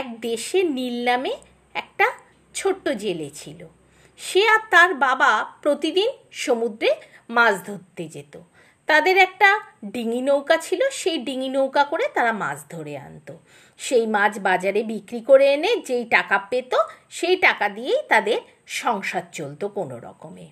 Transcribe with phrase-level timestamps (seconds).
[0.00, 1.32] এক দেশে নীল নামে
[1.74, 2.06] একটা
[2.54, 3.66] ছোট্ট জেলে ছিল।
[4.18, 5.30] সে আর তার বাবা
[5.62, 6.90] প্রতিদিন সমুদ্রে
[7.30, 8.34] মাছ ধরতে যেত।
[8.86, 13.38] তাদের একটা ডিঙি নৌকা ছিল, সেই ডিঙি নৌকা করে তারা মাছ ধরে আনতো।
[13.78, 16.72] সেই মাছ বাজারে বিক্রি করে এনে যেই টাকা পেত,
[17.10, 20.46] সেই টাকা দিয়েই তাদের সংসার চলতো কোনো রকমে।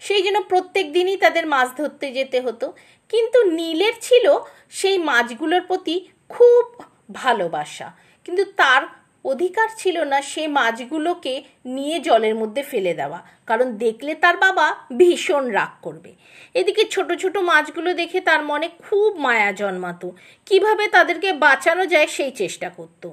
[0.00, 2.72] সেই জন্য প্রত্যেক দিনই তাদের মাছ ধরতে যেতে হতো।
[3.08, 4.26] কিন্তু নীলের ছিল
[4.70, 7.92] সেই মাছগুলোর প্রতি খুব ভালোবাসা।
[8.24, 8.82] কিন্তু তার
[9.24, 14.66] অধিকার ছিল না সে মাছগুলোকে নিয়ে জলের মধ্যে ফেলে দেওয়া। কারণ দেখলে তার বাবা
[14.96, 16.12] ভীষণ রাগ করবে।
[16.54, 20.12] এদিকে ছোট ছোট মাছগুলো দেখে তার মনে খুব মায়া জন্মাতো।
[20.46, 23.10] কীভাবে তাদেরকে বাঁচানো যায় সেই চেষ্টা করত।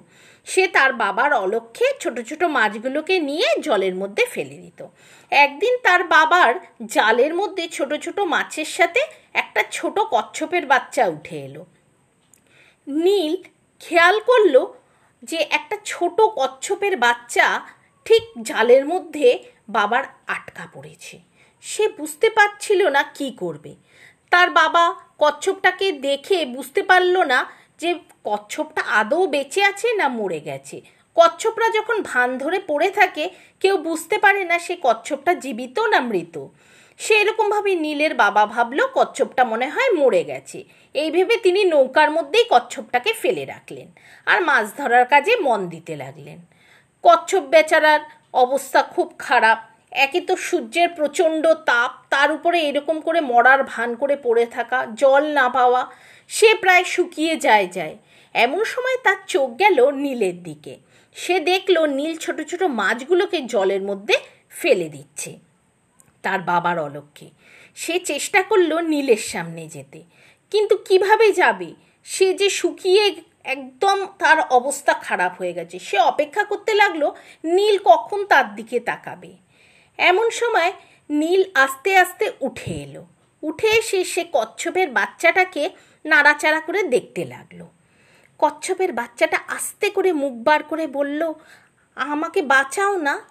[0.48, 4.88] সে তার বাবার অলক্ষ্যে ছোট ছোট মাছগুলোকে নিয়ে জলের মধ্যে ফেলে দিত।
[5.32, 6.54] একদিন তার বাবার
[6.86, 9.02] জালের মধ্যে ছোট ছোট মাছের সাথে
[9.34, 11.66] একটা ছোট কচ্ছপের বাচ্চা উঠে এলো।
[12.88, 13.34] নীল
[13.80, 14.56] খেয়াল করল
[15.24, 17.48] যে একটা ছোট কচ্ছপের বাচ্চা
[18.06, 19.28] ঠিক জালের মধ্যে
[19.70, 21.16] বাবার আটকা পড়েছে।
[21.64, 23.72] সে বুঝতে পারছিল না কি করবে।
[24.32, 24.84] তার বাবা
[25.18, 27.40] কচ্ছপটাকে দেখে বুঝতে পারল না
[27.82, 27.90] যে
[28.24, 30.78] কচ্ছপটা আদৌ বেঁচে আছে না মরে গেছে।
[31.18, 33.26] কচ্ছপরা যখন ভান ধরে পড়ে থাকে,
[33.60, 36.36] কেউ বুঝতে পারে না সে কচ্ছপটা জীবিত না মৃত।
[36.98, 40.64] সে এরকমভাবে নীলের বাবা ভাবলো কচ্ছপটা মনে হয় মরে গেছে।
[40.96, 43.88] এই ভেবে তিনি নৌকার মধ্যেই কচ্ছপটাকে ফেলে রাখলেন
[44.26, 46.40] আর মাছ ধরার কাজে মন দিতে লাগলেন।
[47.04, 48.00] কচ্ছপ বেচারার
[48.34, 49.60] অবস্থা খুব খারাপ।
[49.92, 55.24] একে তো সূর্যের প্রচণ্ড তাপ, তার উপরে এরকম করে মরার ভান করে পড়ে থাকা, জল
[55.34, 55.92] না পাওয়া,
[56.28, 57.98] সে প্রায় শুকিয়ে যায় যায়।
[58.34, 60.78] এমন সময় তার চোখ গেল নীলের দিকে।
[61.16, 64.16] সে দেখল নীল ছোট ছোট মাছগুলোকে জলের মধ্যে
[64.50, 65.51] ফেলে দিচ্ছে।
[66.22, 67.30] তার বাবার অলক্ষ্যে।
[67.76, 70.04] সে চেষ্টা করল নীলের সামনে যেতে।
[70.52, 71.74] কিন্তু কীভাবে যাবে?
[72.04, 77.12] সে যে শুকিয়ে একদম তার অবস্থা খারাপ হয়ে গেছে। সে অপেক্ষা করতে লাগল
[77.44, 79.32] নীল কখন তার দিকে তাকাবে।
[79.98, 80.72] এমন সময়
[81.10, 83.06] নীল আস্তে আস্তে উঠে এলো।
[83.44, 85.70] উঠে এসে সে কচ্ছপের বাচ্চাটাকে
[86.06, 87.66] নাড়াচাড়া করে দেখতে লাগল।
[88.40, 91.34] কচ্ছপের বাচ্চাটা আস্তে করে মুখ বার করে বলল,
[91.96, 93.22] আমাকে বাঁচাও না।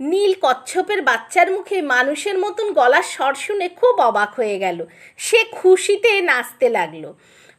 [0.00, 4.86] নীল কচ্ছপের বাচ্চার মুখে মানুষের মতন গলার স্বর শুনে খুব অবাক হয়ে গেল।
[5.16, 7.12] সে খুশিতে নাচতে লাগল।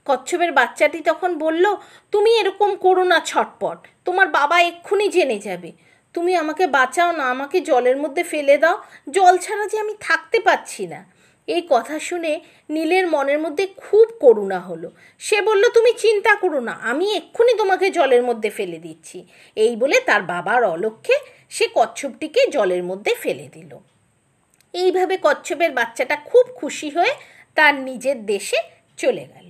[0.06, 1.76] কচ্ছপের বাচ্চাটি তখন বলল,
[2.12, 5.72] তুমি এরকম করো না ছটপট। তোমার বাবা এক্ষুনি জেনে যাবে।
[6.14, 10.88] তুমি আমাকে বাঁচাও না, আমাকে জলের মধ্যে ফেলে দাও। জল ছাড়া যে আমি থাকতে পারছি
[10.88, 11.06] না।
[11.48, 12.34] এই কথা শুনে
[12.70, 14.90] নীলের মনের মধ্যে খুব করুণা হলো।
[15.22, 19.18] সে বলল, তুমি চিন্তা করো না, আমি এক্ষুনি তোমাকে জলের মধ্যে ফেলে দিচ্ছি।
[19.56, 21.16] এই বলে তার বাবার অলক্ষ্যে
[21.50, 23.72] সে কচ্ছপটিকে জলের মধ্যে ফেলে দিল।
[24.74, 27.14] এইভাবে কচ্ছপের বাচ্চাটা খুব খুশি হয়ে
[27.56, 28.60] তার নিজের দেশে
[28.98, 29.50] চলে গেল।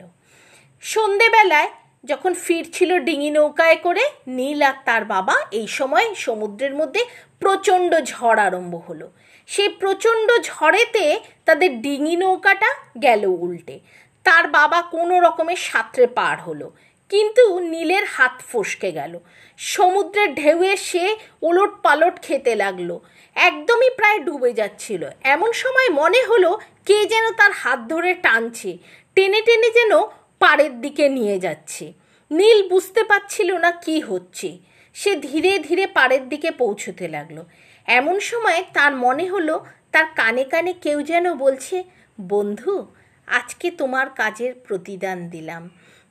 [0.83, 1.69] সন্ধেবেলায়
[2.03, 7.01] যখন ফিরছিল ডিঙি নৌকায় করে, নীল আর তার বাবা এই সময় সমুদ্রের মধ্যে
[7.41, 9.07] প্রচণ্ড ঝড় আরম্ভ হলো।
[9.49, 11.03] সেই প্রচণ্ড ঝড়েতে
[11.47, 12.69] তাদের ডিঙি নৌকাটা
[13.01, 13.77] গেল উল্টে।
[14.25, 16.67] তার বাবা কোনো রকমের সাঁতরে পার হলো,
[17.11, 17.43] কিন্তু
[17.73, 19.13] নীলের হাত ফসকে গেল।
[19.59, 21.05] সমুদ্রের ঢেউয়ে সে
[21.41, 22.89] ওলট পালট খেতে লাগল।
[23.35, 25.01] একদমই প্রায় ডুবে যাচ্ছিল।
[25.33, 26.51] এমন সময় মনে হলো
[26.87, 28.71] কে যেন তার হাত ধরে টানছে,
[29.17, 29.93] টেনে টেনে যেন
[30.41, 31.85] পাড়ের দিকে নিয়ে যাচ্ছে।
[32.31, 34.49] নীল বুঝতে পারছিল না কি হচ্ছে।
[34.93, 37.43] সে ধীরে ধীরে পাড়ের দিকে পৌঁছতে লাগল।
[37.85, 41.83] এমন সময় তার মনে হলো, তার কানে কানে কেউ যেন বলছে,
[42.21, 42.87] বন্ধু,
[43.27, 45.69] আজকে তোমার কাজের প্রতিদান দিলাম।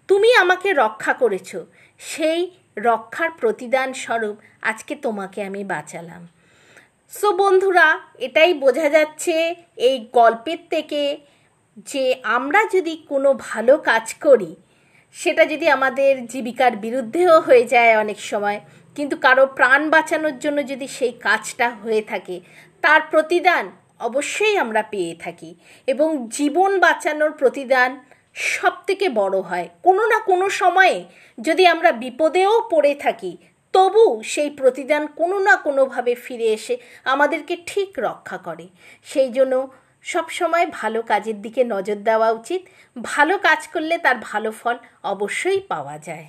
[0.09, 1.57] তুমি আমাকে রক্ষা করেছ।
[1.99, 6.29] সেই রক্ষার প্রতিদান স্বরূপ আজকে তোমাকে আমি বাঁচালাম।
[7.09, 11.17] সো বন্ধুরা, এটাই বোঝা যাচ্ছে এই গল্পের থেকে
[11.77, 14.57] যে আমরা যদি কোনো ভালো কাজ করি
[15.17, 18.59] সেটা যদি আমাদের জীবিকার বিরুদ্ধেও হয়ে যায় অনেক সময়,
[18.97, 22.37] কিন্তু কারও প্রাণ বাঁচানোর জন্য যদি সেই কাজটা হয়ে থাকে,
[22.85, 23.65] তার প্রতিদান
[24.01, 25.51] অবশ্যই আমরা পেয়ে থাকি।
[25.87, 27.91] এবং জীবন বাঁচানোর প্রতিদান
[28.35, 31.05] সব থেকে বড় হয়। কোনো না কোনো সময়ে
[31.39, 33.33] যদি আমরা বিপদেও পড়ে থাকি,
[33.75, 36.75] তবু সেই প্রতিদান কোনো না কোনোভাবে ফিরে এসে
[37.05, 38.67] আমাদেরকে ঠিক রক্ষা করে।
[39.05, 39.55] সেই জন্য
[40.07, 42.63] সবসময় ভালো কাজের দিকে নজর দেওয়া উচিত।
[42.97, 44.77] ভালো কাজ করলে তার ভালো ফল
[45.13, 46.27] অবশ্যই পাওয়া যায়।